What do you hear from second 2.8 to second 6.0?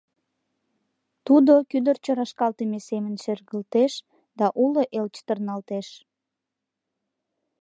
семын шергылтеш да уло эл чытырналтеш”.